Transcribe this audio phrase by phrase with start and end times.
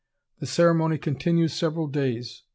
[0.39, 2.41] The ceremony continues several days.